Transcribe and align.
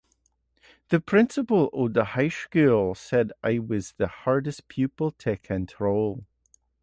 The 0.89 0.99
principal 0.99 1.67
of 1.73 1.93
the 1.93 2.03
high 2.03 2.29
school 2.29 2.95
said 2.95 3.33
I 3.43 3.59
was 3.59 3.91
the 3.97 4.07
hardest 4.07 4.67
pupil 4.67 5.11
to 5.11 5.37
control. 5.37 6.25